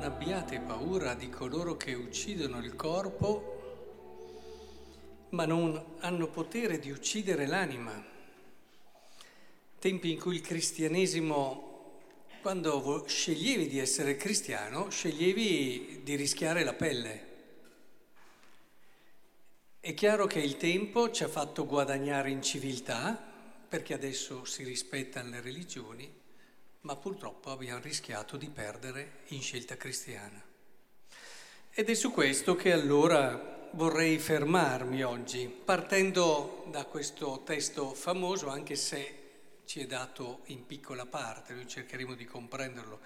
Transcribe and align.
non 0.00 0.12
abbiate 0.12 0.60
paura 0.60 1.12
di 1.12 1.28
coloro 1.28 1.76
che 1.76 1.92
uccidono 1.92 2.58
il 2.60 2.74
corpo, 2.74 5.26
ma 5.30 5.44
non 5.44 5.96
hanno 5.98 6.28
potere 6.28 6.78
di 6.78 6.90
uccidere 6.90 7.46
l'anima. 7.46 8.02
Tempi 9.78 10.10
in 10.10 10.18
cui 10.18 10.36
il 10.36 10.40
cristianesimo, 10.40 11.98
quando 12.40 13.04
sceglievi 13.06 13.68
di 13.68 13.78
essere 13.78 14.16
cristiano, 14.16 14.88
sceglievi 14.88 16.00
di 16.02 16.14
rischiare 16.14 16.64
la 16.64 16.72
pelle. 16.72 17.28
È 19.80 19.92
chiaro 19.92 20.26
che 20.26 20.40
il 20.40 20.56
tempo 20.56 21.10
ci 21.10 21.24
ha 21.24 21.28
fatto 21.28 21.66
guadagnare 21.66 22.30
in 22.30 22.42
civiltà, 22.42 23.22
perché 23.68 23.92
adesso 23.92 24.46
si 24.46 24.64
rispettano 24.64 25.28
le 25.28 25.42
religioni, 25.42 26.19
ma 26.82 26.96
purtroppo 26.96 27.50
abbiamo 27.50 27.80
rischiato 27.80 28.36
di 28.36 28.48
perdere 28.48 29.22
in 29.28 29.42
scelta 29.42 29.76
cristiana. 29.76 30.42
Ed 31.72 31.88
è 31.88 31.94
su 31.94 32.10
questo 32.10 32.56
che 32.56 32.72
allora 32.72 33.68
vorrei 33.72 34.18
fermarmi 34.18 35.02
oggi, 35.02 35.46
partendo 35.46 36.64
da 36.70 36.84
questo 36.84 37.42
testo 37.44 37.94
famoso, 37.94 38.48
anche 38.48 38.74
se 38.74 39.18
ci 39.64 39.80
è 39.80 39.86
dato 39.86 40.40
in 40.46 40.66
piccola 40.66 41.06
parte, 41.06 41.54
noi 41.54 41.68
cercheremo 41.68 42.14
di 42.14 42.24
comprenderlo 42.24 43.00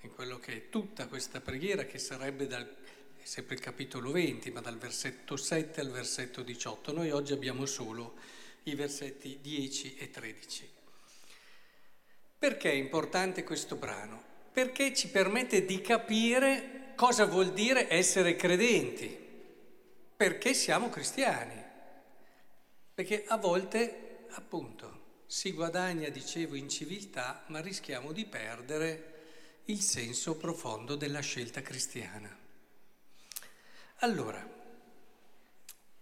in 0.00 0.14
quello 0.14 0.38
che 0.38 0.52
è 0.54 0.68
tutta 0.70 1.06
questa 1.08 1.40
preghiera, 1.40 1.84
che 1.84 1.98
sarebbe 1.98 2.46
dal, 2.46 2.66
sempre 3.22 3.56
il 3.56 3.60
capitolo 3.60 4.12
20, 4.12 4.50
ma 4.50 4.60
dal 4.60 4.78
versetto 4.78 5.36
7 5.36 5.80
al 5.80 5.90
versetto 5.90 6.42
18. 6.42 6.92
Noi 6.92 7.10
oggi 7.10 7.32
abbiamo 7.32 7.66
solo 7.66 8.14
i 8.62 8.74
versetti 8.74 9.38
10 9.42 9.96
e 9.96 10.10
13. 10.10 10.75
Perché 12.38 12.70
è 12.70 12.74
importante 12.74 13.44
questo 13.44 13.76
brano? 13.76 14.22
Perché 14.52 14.94
ci 14.94 15.08
permette 15.08 15.64
di 15.64 15.80
capire 15.80 16.92
cosa 16.94 17.24
vuol 17.24 17.52
dire 17.52 17.90
essere 17.90 18.36
credenti, 18.36 19.18
perché 20.16 20.54
siamo 20.54 20.90
cristiani. 20.90 21.62
Perché 22.94 23.24
a 23.26 23.36
volte, 23.36 24.26
appunto, 24.30 25.04
si 25.26 25.52
guadagna, 25.52 26.08
dicevo, 26.08 26.54
in 26.54 26.68
civiltà, 26.68 27.44
ma 27.48 27.60
rischiamo 27.60 28.12
di 28.12 28.24
perdere 28.24 29.14
il 29.64 29.80
senso 29.80 30.36
profondo 30.36 30.94
della 30.94 31.20
scelta 31.20 31.60
cristiana. 31.62 32.34
Allora, 34.00 34.46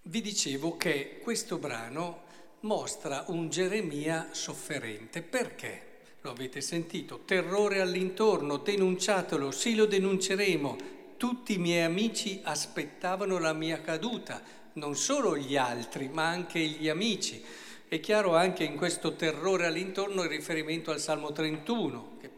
vi 0.03 0.21
dicevo 0.21 0.77
che 0.77 1.21
questo 1.23 1.59
brano 1.59 2.25
mostra 2.61 3.25
un 3.29 3.49
Geremia 3.49 4.29
sofferente. 4.33 5.23
Perché? 5.23 5.93
Lo 6.25 6.31
avete 6.31 6.63
sentito, 6.63 7.21
terrore 7.27 7.83
all'intorno, 7.83 8.57
denunciatelo, 8.57 9.51
sì 9.51 9.75
lo 9.75 9.85
denunceremo. 9.85 10.77
Tutti 11.19 11.53
i 11.53 11.59
miei 11.59 11.83
amici 11.83 12.41
aspettavano 12.43 13.39
la 13.39 13.53
mia 13.53 13.83
caduta, 13.83 14.43
non 14.75 14.97
solo 14.97 15.37
gli 15.37 15.55
altri, 15.55 16.09
ma 16.09 16.27
anche 16.27 16.61
gli 16.61 16.89
amici. 16.89 17.45
È 17.87 18.01
chiaro 18.01 18.35
anche 18.35 18.65
in 18.65 18.77
questo 18.77 19.17
terrore 19.17 19.67
all'intorno 19.67 20.23
il 20.23 20.31
riferimento 20.31 20.91
al 20.93 20.99
Salmo 20.99 21.31
31, 21.31 22.17
che 22.19 22.31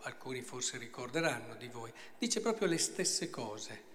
alcuni 0.00 0.42
forse 0.42 0.76
ricorderanno 0.76 1.54
di 1.54 1.68
voi, 1.68 1.90
dice 2.18 2.42
proprio 2.42 2.68
le 2.68 2.76
stesse 2.76 3.30
cose. 3.30 3.88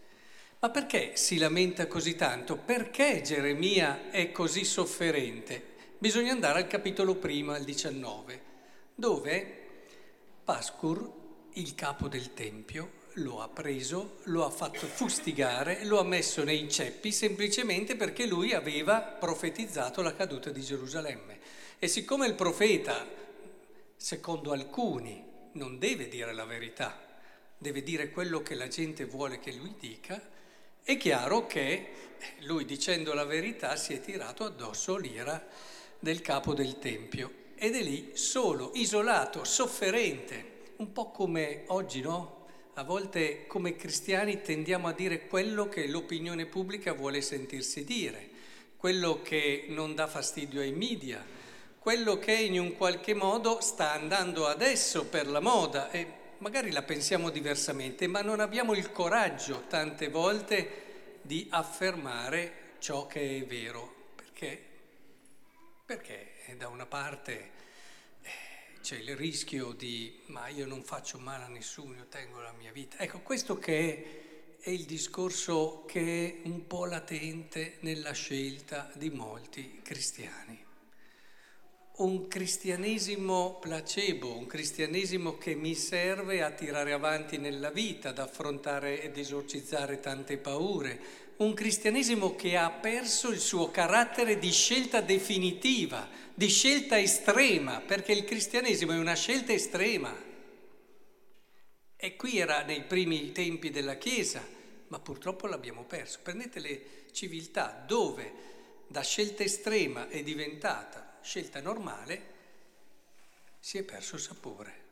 Ma 0.57 0.71
perché 0.71 1.11
si 1.17 1.37
lamenta 1.37 1.85
così 1.85 2.15
tanto? 2.15 2.57
Perché 2.57 3.21
Geremia 3.21 4.09
è 4.09 4.31
così 4.31 4.65
sofferente? 4.65 5.73
Bisogna 5.99 6.31
andare 6.31 6.57
al 6.57 6.67
capitolo 6.67 7.13
primo, 7.13 7.52
al 7.52 7.64
19 7.64 8.45
dove 8.95 9.64
Pascur, 10.45 11.23
il 11.54 11.76
capo 11.76 12.08
del 12.08 12.33
Tempio, 12.33 13.04
lo 13.20 13.42
ha 13.42 13.50
preso, 13.50 14.17
lo 14.23 14.45
ha 14.45 14.50
fatto 14.50 14.86
fustigare, 14.88 15.86
lo 15.86 16.00
ha 16.00 16.04
messo 16.04 16.44
nei 16.44 16.70
ceppi 16.70 17.11
semplicemente 17.11 17.95
perché 17.95 18.26
lui 18.26 18.54
aveva 18.54 19.02
profetizzato 19.02 20.02
la 20.02 20.14
caduta 20.14 20.50
di 20.50 20.61
Gerusalemme. 20.61 21.39
E 21.78 21.88
siccome 21.88 22.28
il 22.28 22.36
profeta, 22.36 23.06
secondo 23.95 24.52
alcuni, 24.52 25.23
non 25.54 25.77
deve 25.77 26.08
dire 26.08 26.33
la 26.33 26.45
verità, 26.45 26.98
deve 27.58 27.83
dire 27.83 28.12
quello 28.12 28.42
che 28.42 28.56
la 28.56 28.67
gente 28.67 29.06
vuole 29.06 29.39
che 29.39 29.54
lui 29.54 29.76
dica, 29.80 30.22
è 30.83 30.98
chiaro 30.98 31.48
che 31.48 31.92
lui 32.42 32.66
dicendo 32.66 33.14
la 33.14 33.26
verità 33.26 33.76
si 33.76 33.94
è 33.94 34.00
tirato 34.00 34.44
addosso 34.44 34.98
l'ira 34.98 35.44
del 36.00 36.22
capo 36.22 36.54
del 36.54 36.80
Tempio 36.80 37.44
ed 37.55 37.76
è 37.76 37.82
lì 37.82 38.11
solo, 38.14 38.71
isolato, 38.76 39.43
sofferente, 39.43 40.54
un 40.77 40.92
po' 40.92 41.11
come 41.11 41.64
oggi, 41.67 42.02
no? 42.02 42.45
A 42.73 42.83
volte 42.83 43.48
come 43.48 43.76
cristiani 43.76 44.42
tendiamo 44.42 44.88
a 44.88 44.93
dire 44.93 45.27
quello 45.27 45.70
che 45.70 45.88
l'opinione 45.88 46.45
pubblica 46.45 46.94
vuole 46.94 47.21
sentirsi 47.21 47.86
dire, 47.86 48.30
quello 48.76 49.21
che 49.21 49.65
non 49.70 49.95
dà 49.95 50.08
fastidio 50.08 50.60
ai 50.60 50.73
media, 50.73 51.26
quello 51.80 52.20
che 52.20 52.33
in 52.33 52.60
un 52.60 52.76
qualche 52.76 53.14
modo 53.14 53.61
sta 53.61 53.94
andando 53.94 54.45
adesso 54.48 55.05
per 55.05 55.27
la 55.27 55.39
moda 55.39 55.89
e 55.92 56.23
magari 56.39 56.71
la 56.71 56.83
pensiamo 56.83 57.30
diversamente, 57.30 58.08
ma 58.08 58.21
non 58.21 58.42
abbiamo 58.42 58.73
il 58.73 58.92
coraggio 58.92 59.64
tante 59.70 60.10
volte 60.10 60.83
di 61.21 61.48
affermare 61.49 62.73
ciò 62.80 63.08
che 63.08 63.38
è 63.38 63.45
vero. 63.45 63.94
Perché? 64.15 64.61
Perché 65.86 66.34
da 66.54 66.67
una 66.67 66.86
parte 66.86 67.52
eh, 68.22 68.80
c'è 68.82 68.98
il 68.98 69.16
rischio 69.16 69.72
di 69.72 70.22
ma 70.28 70.48
io 70.48 70.66
non 70.67 70.83
faccio 70.83 71.17
male 71.17 71.45
a 71.45 71.48
nessuno, 71.48 71.95
io 71.95 72.06
tengo 72.08 72.39
la 72.39 72.54
mia 72.54 72.72
vita. 72.72 72.98
Ecco, 73.00 73.20
questo 73.20 73.58
che 73.58 74.58
è, 74.60 74.64
è 74.64 74.70
il 74.70 74.86
discorso 74.86 75.83
che 75.86 76.42
è 76.44 76.48
un 76.48 76.67
po' 76.67 76.86
latente 76.86 77.78
nella 77.80 78.11
scelta 78.11 78.92
di 78.94 79.10
molti 79.10 79.82
cristiani. 79.83 80.64
Un 81.98 82.28
cristianesimo 82.28 83.58
placebo, 83.60 84.38
un 84.38 84.48
cristianesimo 84.48 85.38
che 85.38 85.56
mi 85.56 85.76
serve 85.76 86.44
a 86.44 86.52
tirare 86.52 86.92
avanti 86.92 87.38
nella 87.38 87.70
vita, 87.70 88.10
ad 88.10 88.20
affrontare 88.20 89.02
ed 89.02 89.17
esorcizzare 89.17 90.02
tante 90.02 90.38
paure, 90.38 91.24
un 91.37 91.53
cristianesimo 91.53 92.35
che 92.35 92.55
ha 92.55 92.69
perso 92.69 93.29
il 93.29 93.39
suo 93.39 93.69
carattere 93.69 94.37
di 94.37 94.51
scelta 94.51 95.01
definitiva, 95.01 96.07
di 96.33 96.47
scelta 96.47 96.97
estrema, 96.97 97.81
perché 97.81 98.13
il 98.13 98.23
cristianesimo 98.23 98.93
è 98.93 98.97
una 98.97 99.15
scelta 99.15 99.51
estrema. 99.51 100.15
E 101.97 102.15
qui 102.15 102.37
era 102.37 102.63
nei 102.63 102.83
primi 102.83 103.31
tempi 103.33 103.69
della 103.69 103.97
Chiesa, 103.97 104.45
ma 104.87 104.99
purtroppo 104.99 105.47
l'abbiamo 105.47 105.83
perso. 105.83 106.19
Prendete 106.21 106.59
le 106.59 106.81
civiltà 107.11 107.83
dove 107.85 108.53
da 108.87 109.02
scelta 109.02 109.43
estrema 109.43 110.07
è 110.07 110.23
diventata 110.23 111.19
scelta 111.21 111.59
normale, 111.59 112.33
si 113.59 113.77
è 113.77 113.83
perso 113.83 114.15
il 114.15 114.21
sapore. 114.21 114.83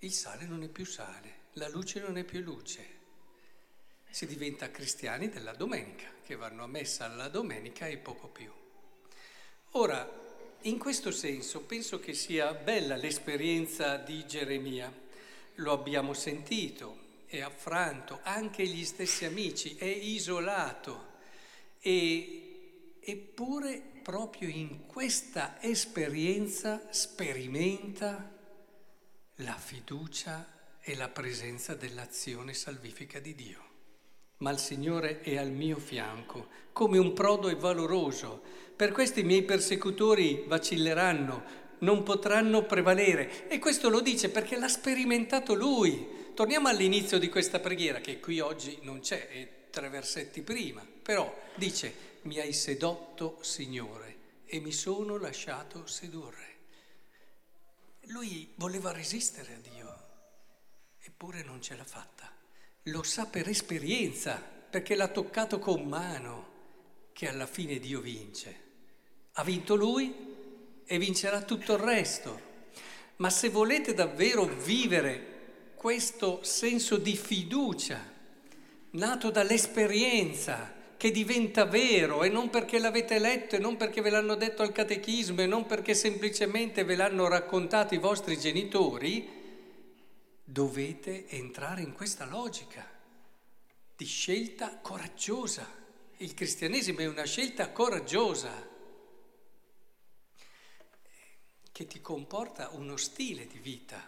Il 0.00 0.12
sale 0.12 0.44
non 0.44 0.62
è 0.62 0.68
più 0.68 0.84
sale, 0.84 1.34
la 1.54 1.68
luce 1.68 2.00
non 2.00 2.16
è 2.16 2.24
più 2.24 2.40
luce 2.40 3.00
si 4.12 4.26
diventa 4.26 4.70
cristiani 4.70 5.30
della 5.30 5.54
domenica, 5.54 6.06
che 6.22 6.36
vanno 6.36 6.64
a 6.64 6.66
messa 6.66 7.06
alla 7.06 7.28
domenica 7.28 7.86
e 7.86 7.96
poco 7.96 8.28
più. 8.28 8.52
Ora, 9.70 10.06
in 10.62 10.78
questo 10.78 11.10
senso 11.10 11.62
penso 11.62 11.98
che 11.98 12.12
sia 12.12 12.52
bella 12.52 12.96
l'esperienza 12.96 13.96
di 13.96 14.26
Geremia, 14.26 14.92
lo 15.56 15.72
abbiamo 15.72 16.12
sentito, 16.12 17.24
è 17.26 17.40
affranto, 17.40 18.20
anche 18.22 18.66
gli 18.66 18.84
stessi 18.84 19.24
amici, 19.24 19.76
è 19.76 19.86
isolato. 19.86 21.12
E, 21.80 22.96
eppure 23.00 23.82
proprio 24.02 24.48
in 24.50 24.84
questa 24.86 25.56
esperienza 25.62 26.86
sperimenta 26.90 28.30
la 29.36 29.56
fiducia 29.56 30.76
e 30.80 30.94
la 30.96 31.08
presenza 31.08 31.74
dell'azione 31.74 32.52
salvifica 32.52 33.18
di 33.18 33.34
Dio 33.34 33.71
ma 34.42 34.50
il 34.50 34.58
Signore 34.58 35.20
è 35.20 35.36
al 35.38 35.52
mio 35.52 35.78
fianco, 35.78 36.48
come 36.72 36.98
un 36.98 37.12
prodo 37.12 37.48
e 37.48 37.54
valoroso. 37.54 38.42
Per 38.74 38.90
questo 38.90 39.20
i 39.20 39.24
miei 39.24 39.44
persecutori 39.44 40.44
vacilleranno, 40.48 41.60
non 41.78 42.02
potranno 42.02 42.64
prevalere. 42.64 43.48
E 43.48 43.60
questo 43.60 43.88
lo 43.88 44.00
dice 44.00 44.30
perché 44.30 44.58
l'ha 44.58 44.68
sperimentato 44.68 45.54
lui. 45.54 46.30
Torniamo 46.34 46.66
all'inizio 46.66 47.18
di 47.18 47.28
questa 47.28 47.60
preghiera, 47.60 48.00
che 48.00 48.18
qui 48.18 48.40
oggi 48.40 48.80
non 48.82 48.98
c'è, 48.98 49.28
è 49.28 49.48
tre 49.70 49.88
versetti 49.88 50.42
prima, 50.42 50.84
però 51.02 51.32
dice, 51.54 52.18
mi 52.22 52.40
hai 52.40 52.52
sedotto, 52.52 53.38
Signore, 53.42 54.16
e 54.44 54.58
mi 54.58 54.72
sono 54.72 55.18
lasciato 55.18 55.86
sedurre. 55.86 56.50
Lui 58.06 58.52
voleva 58.56 58.90
resistere 58.90 59.54
a 59.54 59.68
Dio, 59.70 59.96
eppure 61.00 61.44
non 61.44 61.62
ce 61.62 61.76
l'ha 61.76 61.84
fatta 61.84 62.41
lo 62.86 63.02
sa 63.02 63.26
per 63.26 63.48
esperienza, 63.48 64.42
perché 64.70 64.94
l'ha 64.94 65.08
toccato 65.08 65.58
con 65.58 65.84
mano, 65.84 66.50
che 67.12 67.28
alla 67.28 67.46
fine 67.46 67.78
Dio 67.78 68.00
vince. 68.00 68.60
Ha 69.34 69.44
vinto 69.44 69.76
lui 69.76 70.12
e 70.84 70.98
vincerà 70.98 71.42
tutto 71.42 71.74
il 71.74 71.78
resto. 71.78 72.50
Ma 73.16 73.30
se 73.30 73.50
volete 73.50 73.94
davvero 73.94 74.44
vivere 74.44 75.30
questo 75.76 76.40
senso 76.42 76.96
di 76.96 77.16
fiducia, 77.16 78.00
nato 78.90 79.30
dall'esperienza, 79.30 80.80
che 80.96 81.10
diventa 81.10 81.64
vero 81.64 82.22
e 82.22 82.28
non 82.28 82.48
perché 82.48 82.78
l'avete 82.78 83.18
letto 83.18 83.56
e 83.56 83.58
non 83.58 83.76
perché 83.76 84.00
ve 84.00 84.10
l'hanno 84.10 84.36
detto 84.36 84.62
al 84.62 84.70
catechismo 84.70 85.40
e 85.40 85.46
non 85.46 85.66
perché 85.66 85.94
semplicemente 85.94 86.84
ve 86.84 86.94
l'hanno 86.94 87.26
raccontato 87.26 87.94
i 87.94 87.98
vostri 87.98 88.38
genitori, 88.38 89.41
dovete 90.52 91.28
entrare 91.28 91.80
in 91.80 91.94
questa 91.94 92.26
logica 92.26 92.86
di 93.96 94.04
scelta 94.04 94.80
coraggiosa. 94.80 95.66
Il 96.18 96.34
cristianesimo 96.34 97.00
è 97.00 97.06
una 97.06 97.24
scelta 97.24 97.72
coraggiosa 97.72 98.68
che 101.72 101.86
ti 101.86 102.00
comporta 102.02 102.68
uno 102.74 102.98
stile 102.98 103.46
di 103.46 103.58
vita 103.58 104.06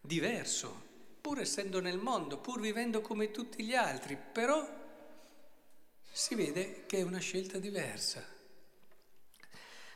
diverso, 0.00 0.82
pur 1.20 1.40
essendo 1.40 1.80
nel 1.80 1.98
mondo, 1.98 2.38
pur 2.38 2.60
vivendo 2.60 3.02
come 3.02 3.30
tutti 3.30 3.62
gli 3.62 3.74
altri, 3.74 4.16
però 4.16 4.66
si 6.10 6.34
vede 6.34 6.86
che 6.86 6.98
è 6.98 7.02
una 7.02 7.18
scelta 7.18 7.58
diversa. 7.58 8.26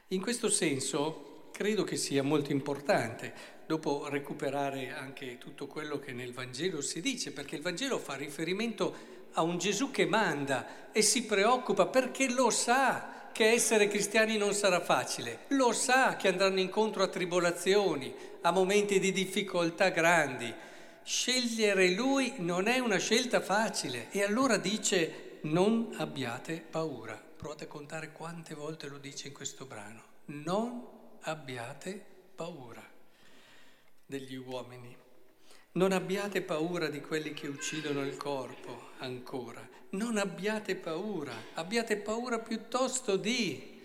In 0.08 0.20
questo 0.20 0.50
senso 0.50 1.37
credo 1.58 1.82
che 1.82 1.96
sia 1.96 2.22
molto 2.22 2.52
importante, 2.52 3.34
dopo 3.66 4.06
recuperare 4.08 4.92
anche 4.92 5.38
tutto 5.38 5.66
quello 5.66 5.98
che 5.98 6.12
nel 6.12 6.32
Vangelo 6.32 6.80
si 6.80 7.00
dice, 7.00 7.32
perché 7.32 7.56
il 7.56 7.62
Vangelo 7.62 7.98
fa 7.98 8.14
riferimento 8.14 8.94
a 9.32 9.42
un 9.42 9.58
Gesù 9.58 9.90
che 9.90 10.06
manda 10.06 10.92
e 10.92 11.02
si 11.02 11.24
preoccupa 11.24 11.86
perché 11.86 12.30
lo 12.30 12.50
sa 12.50 13.30
che 13.32 13.50
essere 13.50 13.88
cristiani 13.88 14.36
non 14.36 14.54
sarà 14.54 14.78
facile, 14.78 15.46
lo 15.48 15.72
sa 15.72 16.14
che 16.14 16.28
andranno 16.28 16.60
incontro 16.60 17.02
a 17.02 17.08
tribolazioni, 17.08 18.14
a 18.42 18.52
momenti 18.52 19.00
di 19.00 19.10
difficoltà 19.10 19.88
grandi. 19.88 20.54
Scegliere 21.02 21.90
lui 21.90 22.34
non 22.36 22.68
è 22.68 22.78
una 22.78 22.98
scelta 22.98 23.40
facile 23.40 24.06
e 24.12 24.22
allora 24.22 24.58
dice 24.58 25.40
non 25.42 25.92
abbiate 25.96 26.64
paura. 26.70 27.20
Provate 27.36 27.64
a 27.64 27.66
contare 27.66 28.12
quante 28.12 28.54
volte 28.54 28.86
lo 28.86 28.98
dice 28.98 29.26
in 29.26 29.34
questo 29.34 29.64
brano. 29.64 30.02
Non 30.26 30.97
abbiate 31.22 32.04
paura 32.34 32.86
degli 34.04 34.36
uomini. 34.36 34.96
Non 35.72 35.92
abbiate 35.92 36.42
paura 36.42 36.88
di 36.88 37.00
quelli 37.00 37.34
che 37.34 37.46
uccidono 37.46 38.02
il 38.04 38.16
corpo 38.16 38.90
ancora. 38.98 39.66
Non 39.90 40.16
abbiate 40.16 40.76
paura, 40.76 41.32
abbiate 41.54 41.96
paura 41.96 42.38
piuttosto 42.38 43.16
di... 43.16 43.76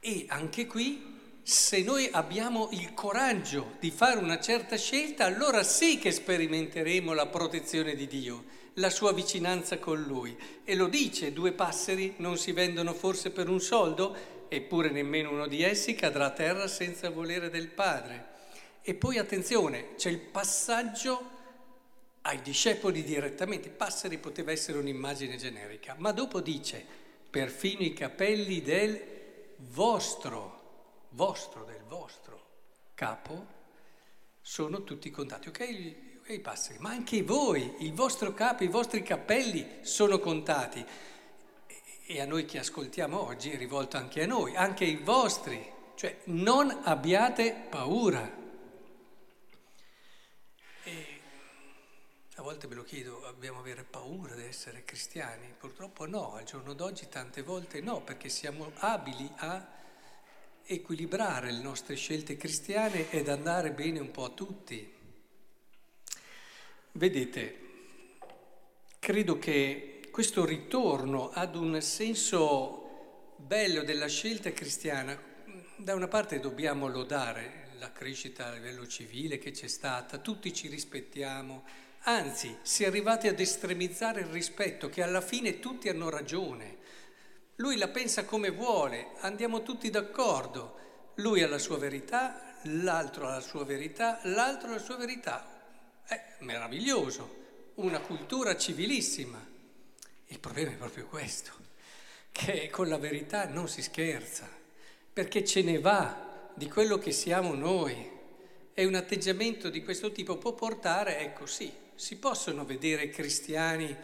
E 0.00 0.26
anche 0.28 0.66
qui, 0.66 1.40
se 1.42 1.82
noi 1.82 2.08
abbiamo 2.12 2.68
il 2.72 2.92
coraggio 2.94 3.76
di 3.80 3.90
fare 3.90 4.18
una 4.18 4.38
certa 4.38 4.76
scelta, 4.76 5.24
allora 5.24 5.62
sì 5.62 5.98
che 5.98 6.12
sperimenteremo 6.12 7.12
la 7.12 7.26
protezione 7.26 7.94
di 7.94 8.06
Dio 8.06 8.44
la 8.78 8.90
sua 8.90 9.12
vicinanza 9.12 9.78
con 9.78 10.02
lui. 10.02 10.36
E 10.64 10.74
lo 10.74 10.86
dice, 10.86 11.32
due 11.32 11.52
passeri 11.52 12.14
non 12.18 12.36
si 12.36 12.52
vendono 12.52 12.94
forse 12.94 13.30
per 13.30 13.48
un 13.48 13.60
soldo, 13.60 14.16
eppure 14.48 14.90
nemmeno 14.90 15.30
uno 15.30 15.46
di 15.46 15.62
essi 15.62 15.94
cadrà 15.94 16.26
a 16.26 16.30
terra 16.30 16.66
senza 16.66 17.10
volere 17.10 17.50
del 17.50 17.68
Padre. 17.68 18.36
E 18.82 18.94
poi 18.94 19.18
attenzione, 19.18 19.94
c'è 19.96 20.10
il 20.10 20.18
passaggio 20.18 21.36
ai 22.22 22.40
discepoli 22.40 23.02
direttamente. 23.02 23.68
Passeri 23.68 24.18
poteva 24.18 24.50
essere 24.50 24.78
un'immagine 24.78 25.36
generica, 25.36 25.94
ma 25.98 26.12
dopo 26.12 26.40
dice, 26.40 26.84
perfino 27.28 27.82
i 27.82 27.92
capelli 27.92 28.62
del 28.62 29.00
vostro, 29.56 31.06
vostro, 31.10 31.64
del 31.64 31.82
vostro 31.86 32.46
capo, 32.94 33.46
sono 34.40 34.84
tutti 34.84 35.10
contati. 35.10 35.48
Ok? 35.48 36.06
i 36.32 36.40
passeri, 36.40 36.78
ma 36.80 36.90
anche 36.90 37.22
voi, 37.22 37.76
il 37.78 37.94
vostro 37.94 38.34
capo, 38.34 38.64
i 38.64 38.68
vostri 38.68 39.02
capelli 39.02 39.66
sono 39.80 40.18
contati. 40.18 40.84
E 42.10 42.22
a 42.22 42.24
noi 42.24 42.46
che 42.46 42.58
ascoltiamo 42.58 43.22
oggi 43.22 43.50
è 43.50 43.58
rivolto 43.58 43.98
anche 43.98 44.22
a 44.22 44.26
noi, 44.26 44.56
anche 44.56 44.86
i 44.86 44.96
vostri, 44.96 45.62
cioè 45.94 46.20
non 46.24 46.70
abbiate 46.84 47.66
paura. 47.68 48.26
E 50.84 51.20
a 52.36 52.40
volte 52.40 52.66
me 52.66 52.76
lo 52.76 52.82
chiedo, 52.82 53.20
dobbiamo 53.20 53.58
avere 53.58 53.84
paura 53.84 54.34
di 54.34 54.44
essere 54.44 54.86
cristiani? 54.86 55.52
Purtroppo 55.58 56.06
no, 56.06 56.32
al 56.32 56.44
giorno 56.44 56.72
d'oggi 56.72 57.10
tante 57.10 57.42
volte 57.42 57.82
no, 57.82 58.00
perché 58.00 58.30
siamo 58.30 58.72
abili 58.76 59.30
a 59.36 59.68
equilibrare 60.64 61.52
le 61.52 61.60
nostre 61.60 61.94
scelte 61.94 62.38
cristiane 62.38 63.10
ed 63.10 63.28
andare 63.28 63.70
bene 63.72 63.98
un 63.98 64.10
po' 64.10 64.24
a 64.24 64.30
tutti. 64.30 64.94
Vedete, 66.92 67.58
credo 68.98 69.38
che 69.38 69.97
questo 70.18 70.44
ritorno 70.44 71.30
ad 71.32 71.54
un 71.54 71.80
senso 71.80 73.34
bello 73.36 73.84
della 73.84 74.08
scelta 74.08 74.50
cristiana, 74.50 75.16
da 75.76 75.94
una 75.94 76.08
parte 76.08 76.40
dobbiamo 76.40 76.88
lodare 76.88 77.68
la 77.78 77.92
crescita 77.92 78.46
a 78.46 78.52
livello 78.54 78.84
civile 78.88 79.38
che 79.38 79.52
c'è 79.52 79.68
stata, 79.68 80.18
tutti 80.18 80.52
ci 80.52 80.66
rispettiamo, 80.66 81.62
anzi 82.00 82.56
si 82.62 82.82
è 82.82 82.88
arrivati 82.88 83.28
ad 83.28 83.38
estremizzare 83.38 84.22
il 84.22 84.26
rispetto, 84.26 84.88
che 84.88 85.04
alla 85.04 85.20
fine 85.20 85.60
tutti 85.60 85.88
hanno 85.88 86.10
ragione. 86.10 86.78
Lui 87.54 87.76
la 87.76 87.86
pensa 87.86 88.24
come 88.24 88.50
vuole, 88.50 89.10
andiamo 89.20 89.62
tutti 89.62 89.88
d'accordo, 89.88 91.12
lui 91.14 91.44
ha 91.44 91.48
la 91.48 91.58
sua 91.58 91.78
verità, 91.78 92.56
l'altro 92.64 93.28
ha 93.28 93.34
la 93.34 93.40
sua 93.40 93.64
verità, 93.64 94.18
l'altro 94.24 94.70
ha 94.70 94.72
la 94.72 94.80
sua 94.80 94.96
verità, 94.96 95.46
è 96.04 96.38
meraviglioso, 96.40 97.36
una 97.76 98.00
cultura 98.00 98.56
civilissima. 98.56 99.54
Il 100.28 100.38
problema 100.40 100.72
è 100.72 100.76
proprio 100.76 101.06
questo, 101.06 101.52
che 102.32 102.68
con 102.70 102.88
la 102.88 102.98
verità 102.98 103.46
non 103.46 103.68
si 103.68 103.82
scherza, 103.82 104.48
perché 105.12 105.44
ce 105.44 105.62
ne 105.62 105.78
va 105.78 106.50
di 106.54 106.68
quello 106.68 106.98
che 106.98 107.12
siamo 107.12 107.54
noi. 107.54 108.16
E 108.74 108.84
un 108.84 108.94
atteggiamento 108.94 109.70
di 109.70 109.82
questo 109.82 110.12
tipo 110.12 110.36
può 110.36 110.52
portare, 110.52 111.18
ecco 111.18 111.46
sì, 111.46 111.72
si 111.94 112.16
possono 112.16 112.64
vedere 112.64 113.10
cristiani, 113.10 113.96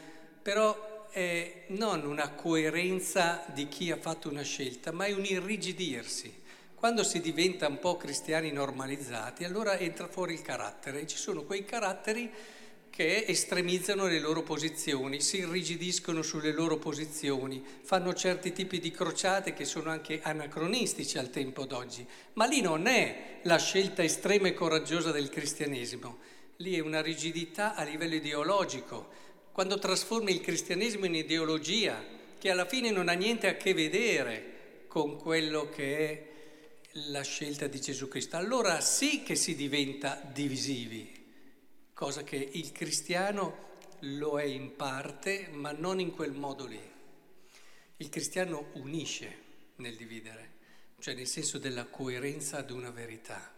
però 0.43 1.09
è 1.11 1.67
non 1.69 2.05
una 2.05 2.31
coerenza 2.31 3.45
di 3.53 3.69
chi 3.69 3.93
ha 3.93 3.97
fatto 3.97 4.29
una 4.29 4.43
scelta, 4.43 4.91
ma 4.91 5.05
è 5.05 5.13
un 5.13 5.25
irrigidirsi. 5.25 6.43
Quando 6.75 7.05
si 7.05 7.21
diventa 7.21 7.69
un 7.69 7.79
po' 7.79 7.97
cristiani 7.97 8.51
normalizzati, 8.51 9.45
allora 9.45 9.79
entra 9.79 10.09
fuori 10.09 10.35
il 10.35 10.43
carattere 10.43 11.03
e 11.03 11.07
ci 11.07 11.17
sono 11.17 11.45
quei 11.45 11.65
caratteri 11.65 12.31
che 12.95 13.25
estremizzano 13.27 14.07
le 14.07 14.21
loro 14.21 14.45
posizioni, 14.45 15.21
si 15.21 15.39
irrigidiscono 15.39 16.23
sulle 16.23 16.53
loro 16.53 16.77
posizioni, 16.77 17.61
fanno 17.83 18.15
certi 18.15 18.53
tipi 18.53 18.79
di 18.79 18.93
crociate 18.93 19.53
che 19.53 19.65
sono 19.65 19.91
anche 19.91 20.21
anacronistici 20.23 21.19
al 21.19 21.29
tempo 21.29 21.65
d'oggi. 21.65 22.07
Ma 22.35 22.47
lì 22.47 22.61
non 22.61 22.87
è 22.87 23.41
la 23.43 23.59
scelta 23.59 24.05
estrema 24.05 24.47
e 24.47 24.55
coraggiosa 24.55 25.11
del 25.11 25.29
cristianesimo, 25.29 26.19
lì 26.59 26.77
è 26.77 26.79
una 26.79 27.03
rigidità 27.03 27.75
a 27.75 27.83
livello 27.83 28.15
ideologico. 28.15 29.09
Quando 29.51 29.81
trasformi 29.81 30.31
il 30.31 30.41
cristianesimo 30.41 31.07
in 31.07 31.17
ideologia, 31.17 32.01
che 32.39 32.49
alla 32.49 32.65
fine 32.65 32.93
non 32.93 33.09
ha 33.09 33.15
niente 33.15 33.49
a 33.49 33.57
che 33.57 33.75
vedere 33.75 34.85
con 34.87 35.19
quello 35.19 35.69
che 35.69 35.99
è 35.99 36.27
la 37.09 37.23
scelta 37.23 37.67
di 37.67 37.81
Gesù 37.81 38.07
Cristo, 38.07 38.37
allora 38.37 38.81
sì 38.81 39.25
che 39.25 39.35
si 39.35 39.57
diventa 39.57 40.23
divisivi, 40.33 41.14
cosa 41.95 42.25
che 42.25 42.37
il 42.37 42.73
cristiano 42.73 43.73
lo 44.01 44.39
è 44.39 44.45
in 44.45 44.75
parte, 44.75 45.49
ma 45.53 45.71
non 45.71 46.01
in 46.01 46.11
quel 46.11 46.33
modo 46.33 46.67
lì. 46.67 46.93
Il 47.99 48.09
cristiano 48.09 48.71
unisce 48.75 49.43
nel 49.77 49.97
dividere, 49.97 50.51
cioè 50.99 51.15
nel 51.15 51.29
senso 51.29 51.59
della 51.59 51.85
coerenza 51.85 52.59
ad 52.59 52.71
una 52.71 52.91
verità. 52.91 53.53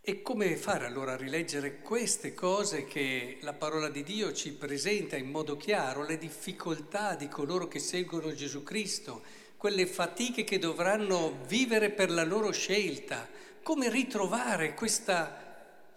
E 0.00 0.22
come 0.22 0.56
fare 0.56 0.86
allora 0.86 1.12
a 1.12 1.16
rileggere 1.16 1.80
queste 1.80 2.34
cose 2.34 2.84
che 2.84 3.38
la 3.42 3.52
parola 3.52 3.88
di 3.88 4.02
Dio 4.02 4.32
ci 4.32 4.52
presenta 4.52 5.16
in 5.16 5.30
modo 5.30 5.56
chiaro, 5.56 6.04
le 6.04 6.18
difficoltà 6.18 7.14
di 7.14 7.28
coloro 7.28 7.68
che 7.68 7.78
seguono 7.78 8.34
Gesù 8.34 8.62
Cristo, 8.62 9.22
quelle 9.56 9.86
fatiche 9.86 10.44
che 10.44 10.58
dovranno 10.58 11.44
vivere 11.46 11.90
per 11.90 12.10
la 12.10 12.24
loro 12.24 12.52
scelta, 12.52 13.28
come 13.62 13.88
ritrovare 13.88 14.74
questa 14.74 15.43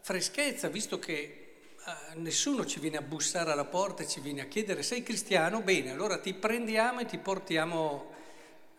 freschezza, 0.07 0.69
visto 0.69 0.99
che 0.99 1.47
uh, 1.83 2.17
nessuno 2.21 2.65
ci 2.65 2.79
viene 2.79 2.95
a 2.95 3.01
bussare 3.01 3.51
alla 3.51 3.65
porta 3.65 4.03
e 4.03 4.07
ci 4.07 4.21
viene 4.21 4.39
a 4.39 4.45
chiedere 4.45 4.81
sei 4.81 5.03
cristiano? 5.03 5.61
Bene, 5.61 5.91
allora 5.91 6.17
ti 6.17 6.33
prendiamo 6.33 7.01
e 7.01 7.05
ti 7.05 7.17
portiamo 7.17 8.13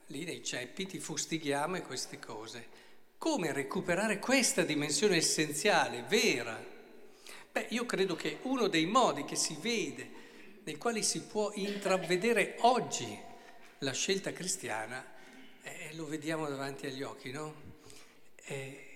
lì 0.07 0.25
nei 0.25 0.43
ceppi, 0.43 0.87
ti 0.87 0.99
fustighiamo 0.99 1.77
e 1.77 1.83
queste 1.83 2.19
cose. 2.19 2.67
Come 3.19 3.53
recuperare 3.53 4.19
questa 4.19 4.63
dimensione 4.63 5.17
essenziale, 5.17 6.03
vera? 6.09 6.59
Beh, 7.53 7.67
io 7.69 7.85
credo 7.85 8.17
che 8.17 8.39
uno 8.45 8.67
dei 8.67 8.87
modi 8.87 9.27
che 9.27 9.37
si 9.37 9.55
vede, 9.61 10.11
nei 10.65 10.79
quali 10.79 11.03
si 11.03 11.25
può 11.25 11.53
intravedere 11.57 12.57
oggi 12.61 13.19
la 13.81 13.93
scelta 13.93 14.33
cristiana, 14.33 15.05
eh, 15.61 15.91
lo 15.93 16.07
vediamo 16.07 16.49
davanti 16.49 16.87
agli 16.87 17.03
occhi, 17.03 17.31
no? 17.33 17.55
Eh, 18.47 18.88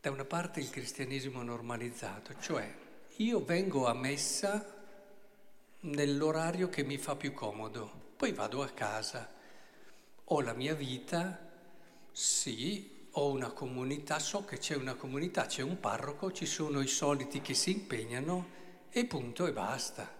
da 0.00 0.10
una 0.10 0.24
parte 0.24 0.60
il 0.60 0.70
cristianesimo 0.70 1.42
normalizzato, 1.42 2.34
cioè 2.40 2.74
io 3.16 3.44
vengo 3.44 3.86
a 3.86 3.92
messa 3.92 4.78
nell'orario 5.80 6.68
che 6.68 6.82
mi 6.84 6.96
fa 6.96 7.16
più 7.16 7.34
comodo, 7.34 8.12
poi 8.16 8.32
vado 8.32 8.62
a 8.62 8.68
casa, 8.68 9.30
ho 10.24 10.40
la 10.40 10.54
mia 10.54 10.74
vita, 10.74 11.50
sì, 12.12 13.08
ho 13.12 13.30
una 13.30 13.50
comunità, 13.50 14.18
so 14.18 14.44
che 14.44 14.58
c'è 14.58 14.74
una 14.74 14.94
comunità, 14.94 15.46
c'è 15.46 15.62
un 15.62 15.78
parroco, 15.80 16.32
ci 16.32 16.46
sono 16.46 16.80
i 16.80 16.86
soliti 16.86 17.42
che 17.42 17.54
si 17.54 17.72
impegnano 17.72 18.58
e 18.90 19.04
punto 19.04 19.46
e 19.46 19.52
basta. 19.52 20.18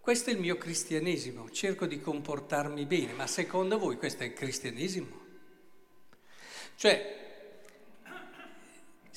Questo 0.00 0.30
è 0.30 0.32
il 0.32 0.38
mio 0.38 0.56
cristianesimo, 0.56 1.50
cerco 1.50 1.84
di 1.84 2.00
comportarmi 2.00 2.86
bene, 2.86 3.12
ma 3.12 3.26
secondo 3.26 3.78
voi 3.78 3.98
questo 3.98 4.22
è 4.22 4.26
il 4.26 4.32
cristianesimo? 4.32 5.26
Cioè, 6.76 7.17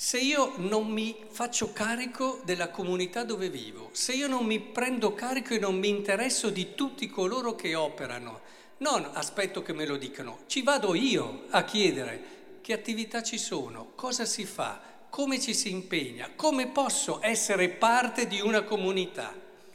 se 0.02 0.18
io 0.18 0.54
non 0.56 0.88
mi 0.88 1.16
faccio 1.28 1.72
carico 1.72 2.40
della 2.44 2.70
comunità 2.70 3.22
dove 3.22 3.48
vivo, 3.48 3.90
se 3.92 4.12
io 4.14 4.26
non 4.26 4.44
mi 4.44 4.58
prendo 4.58 5.14
carico 5.14 5.54
e 5.54 5.60
non 5.60 5.78
mi 5.78 5.88
interesso 5.90 6.50
di 6.50 6.74
tutti 6.74 7.06
coloro 7.06 7.54
che 7.54 7.76
operano, 7.76 8.40
non 8.78 9.08
aspetto 9.12 9.62
che 9.62 9.72
me 9.72 9.86
lo 9.86 9.96
dicano, 9.96 10.40
ci 10.46 10.62
vado 10.62 10.96
io 10.96 11.44
a 11.50 11.62
chiedere 11.62 12.58
che 12.62 12.72
attività 12.72 13.22
ci 13.22 13.38
sono, 13.38 13.92
cosa 13.94 14.24
si 14.24 14.44
fa, 14.44 14.82
come 15.08 15.38
ci 15.38 15.54
si 15.54 15.70
impegna, 15.70 16.32
come 16.34 16.66
posso 16.66 17.20
essere 17.22 17.68
parte 17.68 18.26
di 18.26 18.40
una 18.40 18.64
comunità. 18.64 19.32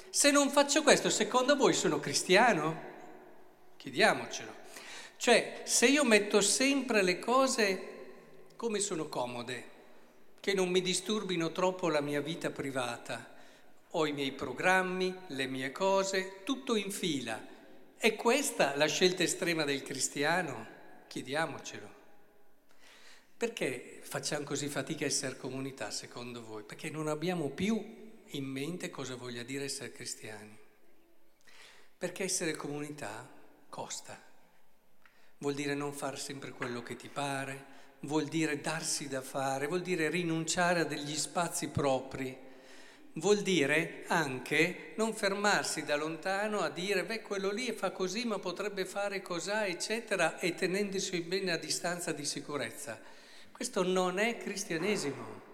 Se 0.10 0.30
non 0.30 0.50
faccio 0.50 0.84
questo, 0.84 1.10
secondo 1.10 1.56
voi 1.56 1.72
sono 1.72 2.02
cristiano? 2.02 2.82
Chiediamocelo. 3.78 4.54
Cioè, 5.16 5.62
se 5.64 5.86
io 5.86 6.04
metto 6.04 6.42
sempre 6.42 7.02
le 7.02 7.18
cose 7.18 7.96
come 8.58 8.80
sono 8.80 9.08
comode, 9.08 9.76
che 10.48 10.54
non 10.54 10.70
mi 10.70 10.82
disturbino 10.82 11.52
troppo 11.52 11.90
la 11.90 12.00
mia 12.00 12.22
vita 12.22 12.52
privata, 12.52 13.36
ho 13.90 14.06
i 14.06 14.14
miei 14.14 14.32
programmi, 14.32 15.14
le 15.28 15.46
mie 15.46 15.74
cose, 15.74 16.44
tutto 16.46 16.78
in 16.78 16.90
fila. 16.90 17.46
È 17.98 18.16
questa 18.16 18.74
la 18.78 18.86
scelta 18.86 19.24
estrema 19.24 19.66
del 19.66 19.84
cristiano? 19.84 20.66
Chiediamocelo. 21.08 21.90
Perché 23.36 24.00
facciamo 24.04 24.46
così 24.46 24.70
fatica 24.70 25.04
a 25.04 25.08
essere 25.10 25.36
comunità, 25.36 25.92
secondo 25.92 26.42
voi? 26.42 26.64
Perché 26.64 26.90
non 26.90 27.10
abbiamo 27.10 27.50
più 27.50 28.22
in 28.28 28.46
mente 28.46 28.90
cosa 28.90 29.18
voglia 29.18 29.44
dire 29.44 29.66
essere 29.66 29.92
cristiani. 29.92 30.58
Perché 31.98 32.24
essere 32.24 32.56
comunità 32.56 33.30
costa. 33.68 34.18
Vuol 35.40 35.56
dire 35.56 35.74
non 35.74 35.92
fare 35.92 36.16
sempre 36.16 36.52
quello 36.52 36.82
che 36.84 36.96
ti 36.96 37.10
pare, 37.10 37.76
vuol 38.02 38.26
dire 38.26 38.62
darsi 38.62 39.08
da 39.08 39.22
fare, 39.22 39.68
vuol 39.68 39.82
dire 39.82 40.10
rinunciare 40.10 40.82
a 40.82 40.86
degli 40.86 41.16
spazi 41.16 41.70
propri, 41.70 42.38
vuol 43.14 43.42
dire 43.42 44.04
anche 44.08 44.94
non 44.96 45.14
fermarsi 45.14 45.84
da 45.84 45.96
lontano 45.96 46.60
a 46.60 46.70
dire 46.70 47.04
beh 47.04 47.22
quello 47.22 47.52
lì 47.52 47.72
fa 47.72 47.92
così 47.92 48.26
ma 48.26 48.38
potrebbe 48.38 48.86
fare 48.86 49.22
cos'ha 49.22 49.66
eccetera 49.66 50.40
e 50.40 50.54
tenendosi 50.54 51.22
bene 51.22 51.52
a 51.52 51.58
distanza 51.58 52.12
di 52.12 52.26
sicurezza. 52.26 53.00
Questo 53.52 53.82
non 53.82 54.20
è 54.20 54.38
cristianesimo. 54.38 55.46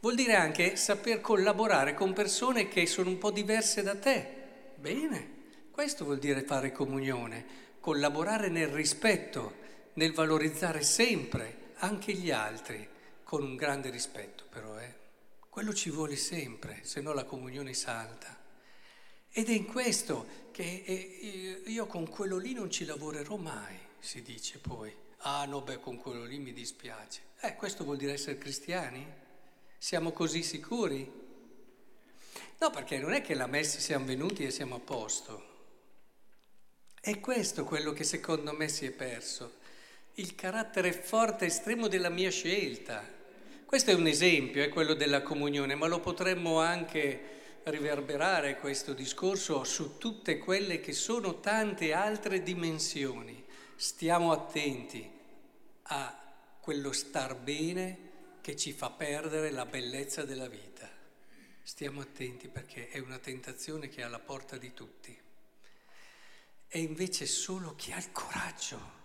Vuol 0.00 0.14
dire 0.14 0.34
anche 0.34 0.76
saper 0.76 1.20
collaborare 1.20 1.92
con 1.92 2.14
persone 2.14 2.68
che 2.68 2.86
sono 2.86 3.10
un 3.10 3.18
po' 3.18 3.30
diverse 3.30 3.82
da 3.82 3.94
te. 3.94 4.34
Bene, 4.76 5.34
questo 5.70 6.04
vuol 6.04 6.18
dire 6.18 6.42
fare 6.42 6.72
comunione, 6.72 7.44
collaborare 7.80 8.48
nel 8.48 8.68
rispetto, 8.68 9.64
nel 9.94 10.14
valorizzare 10.14 10.82
sempre 10.82 11.64
anche 11.78 12.12
gli 12.12 12.30
altri, 12.30 12.88
con 13.22 13.42
un 13.42 13.56
grande 13.56 13.90
rispetto 13.90 14.44
però, 14.48 14.78
eh. 14.78 15.04
Quello 15.48 15.72
ci 15.72 15.90
vuole 15.90 16.16
sempre, 16.16 16.80
se 16.82 17.00
no 17.00 17.12
la 17.12 17.24
comunione 17.24 17.72
salta. 17.72 18.36
Ed 19.30 19.48
è 19.48 19.52
in 19.52 19.66
questo 19.66 20.44
che 20.50 20.82
eh, 20.86 21.62
io 21.66 21.86
con 21.86 22.08
quello 22.08 22.38
lì 22.38 22.52
non 22.52 22.70
ci 22.70 22.84
lavorerò 22.84 23.36
mai, 23.36 23.76
si 23.98 24.22
dice 24.22 24.58
poi. 24.58 24.94
Ah 25.18 25.44
no, 25.44 25.62
beh, 25.62 25.80
con 25.80 25.98
quello 25.98 26.24
lì 26.24 26.38
mi 26.38 26.52
dispiace. 26.52 27.20
Eh, 27.40 27.54
questo 27.54 27.84
vuol 27.84 27.96
dire 27.96 28.12
essere 28.12 28.38
cristiani? 28.38 29.06
Siamo 29.78 30.12
così 30.12 30.42
sicuri? 30.42 31.10
No, 32.58 32.70
perché 32.70 32.98
non 32.98 33.12
è 33.12 33.20
che 33.20 33.34
la 33.34 33.46
messa 33.46 33.78
siamo 33.78 34.06
venuti 34.06 34.44
e 34.44 34.50
siamo 34.50 34.76
a 34.76 34.80
posto. 34.80 35.54
È 37.00 37.20
questo 37.20 37.64
quello 37.64 37.92
che 37.92 38.04
secondo 38.04 38.52
me 38.52 38.68
si 38.68 38.86
è 38.86 38.90
perso, 38.90 39.58
il 40.18 40.34
carattere 40.34 40.92
forte, 40.92 41.46
estremo 41.46 41.88
della 41.88 42.08
mia 42.08 42.30
scelta. 42.30 43.04
Questo 43.66 43.90
è 43.90 43.94
un 43.94 44.06
esempio, 44.06 44.62
è 44.62 44.68
quello 44.70 44.94
della 44.94 45.22
comunione, 45.22 45.74
ma 45.74 45.86
lo 45.88 46.00
potremmo 46.00 46.60
anche 46.60 47.34
riverberare 47.64 48.58
questo 48.58 48.94
discorso 48.94 49.64
su 49.64 49.98
tutte 49.98 50.38
quelle 50.38 50.80
che 50.80 50.92
sono 50.92 51.40
tante 51.40 51.92
altre 51.92 52.42
dimensioni. 52.42 53.44
Stiamo 53.74 54.32
attenti 54.32 55.10
a 55.82 56.34
quello 56.60 56.92
star 56.92 57.36
bene 57.36 57.98
che 58.40 58.56
ci 58.56 58.72
fa 58.72 58.90
perdere 58.90 59.50
la 59.50 59.66
bellezza 59.66 60.24
della 60.24 60.48
vita. 60.48 60.88
Stiamo 61.62 62.00
attenti 62.00 62.48
perché 62.48 62.88
è 62.88 62.98
una 63.00 63.18
tentazione 63.18 63.88
che 63.88 64.00
è 64.00 64.04
alla 64.04 64.20
porta 64.20 64.56
di 64.56 64.72
tutti. 64.72 65.14
E 66.68 66.78
invece 66.78 67.26
solo 67.26 67.74
chi 67.74 67.92
ha 67.92 67.98
il 67.98 68.12
coraggio 68.12 69.04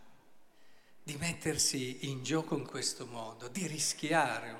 di 1.11 1.17
mettersi 1.17 2.09
in 2.09 2.23
gioco 2.23 2.55
in 2.55 2.65
questo 2.65 3.05
modo, 3.05 3.49
di 3.49 3.67
rischiare, 3.67 4.55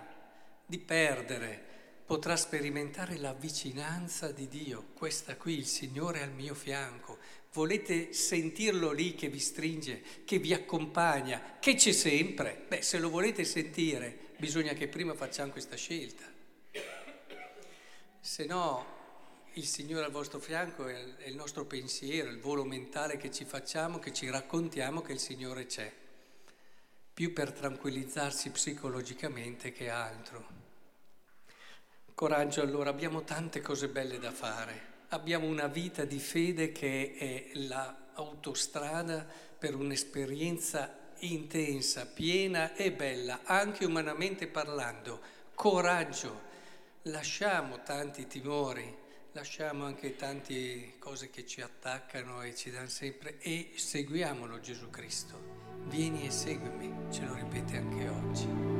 di 0.65 0.79
perdere, 0.79 1.69
potrà 2.05 2.35
sperimentare 2.35 3.15
la 3.17 3.31
vicinanza 3.31 4.33
di 4.33 4.49
Dio. 4.49 4.87
Questa 4.93 5.37
qui, 5.37 5.57
il 5.57 5.65
Signore 5.65 6.21
al 6.21 6.31
mio 6.31 6.53
fianco, 6.53 7.39
Volete 7.53 8.13
sentirlo 8.13 8.93
lì 8.93 9.13
che 9.13 9.27
vi 9.27 9.39
stringe, 9.39 10.01
che 10.23 10.39
vi 10.39 10.53
accompagna, 10.53 11.57
che 11.59 11.75
c'è 11.75 11.91
sempre? 11.91 12.63
Beh, 12.65 12.81
se 12.81 12.97
lo 12.97 13.09
volete 13.09 13.43
sentire, 13.43 14.31
bisogna 14.37 14.71
che 14.71 14.87
prima 14.87 15.13
facciamo 15.15 15.51
questa 15.51 15.75
scelta. 15.75 16.23
Se 18.21 18.45
no, 18.45 18.85
il 19.55 19.65
Signore 19.65 20.05
al 20.05 20.11
vostro 20.11 20.39
fianco 20.39 20.87
è 20.87 20.97
il 21.25 21.35
nostro 21.35 21.65
pensiero, 21.65 22.29
il 22.29 22.39
volo 22.39 22.63
mentale 22.63 23.17
che 23.17 23.31
ci 23.31 23.43
facciamo, 23.43 23.99
che 23.99 24.13
ci 24.13 24.29
raccontiamo 24.29 25.01
che 25.01 25.11
il 25.11 25.19
Signore 25.19 25.65
c'è, 25.65 25.91
più 27.13 27.33
per 27.33 27.51
tranquillizzarsi 27.51 28.49
psicologicamente 28.51 29.71
che 29.71 29.89
altro. 29.89 30.59
Coraggio 32.13 32.61
allora, 32.61 32.89
abbiamo 32.89 33.23
tante 33.23 33.61
cose 33.61 33.87
belle 33.87 34.19
da 34.19 34.31
fare 34.31 34.91
abbiamo 35.13 35.47
una 35.47 35.67
vita 35.67 36.05
di 36.05 36.19
fede 36.19 36.71
che 36.71 37.15
è 37.17 37.57
l'autostrada 37.57 39.25
per 39.57 39.75
un'esperienza 39.75 40.99
intensa, 41.19 42.05
piena 42.07 42.73
e 42.73 42.91
bella, 42.91 43.41
anche 43.43 43.85
umanamente 43.85 44.47
parlando. 44.47 45.19
Coraggio, 45.53 46.49
lasciamo 47.03 47.83
tanti 47.83 48.25
timori, 48.25 48.97
lasciamo 49.33 49.85
anche 49.85 50.15
tante 50.15 50.97
cose 50.97 51.29
che 51.29 51.45
ci 51.45 51.61
attaccano 51.61 52.41
e 52.41 52.55
ci 52.55 52.71
danno 52.71 52.87
sempre 52.87 53.37
e 53.39 53.73
seguiamolo 53.75 54.59
Gesù 54.59 54.89
Cristo. 54.89 55.60
Vieni 55.89 56.25
e 56.25 56.31
seguimi, 56.31 56.93
ce 57.09 57.25
lo 57.25 57.33
ripete 57.33 57.77
anche 57.77 58.07
oggi. 58.07 58.70